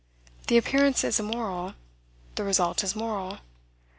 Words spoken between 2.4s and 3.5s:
result is moral.